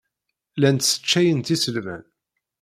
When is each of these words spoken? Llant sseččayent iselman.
Llant 0.57 0.83
sseččayent 0.87 1.53
iselman. 1.55 2.03